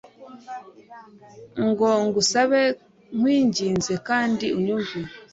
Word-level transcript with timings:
ngo 1.67 1.89
ngusabe 2.05 2.61
nkwinginze 3.17 3.93
kandi 4.07 4.45
unyumve 4.57 4.99